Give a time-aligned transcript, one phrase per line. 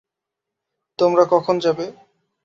[0.99, 1.85] তোমরা কখন যাবে?